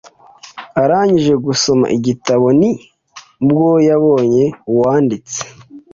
[0.81, 2.71] Arangije gusoma igitabo ni
[3.47, 5.39] bwo yabonye uwanditse.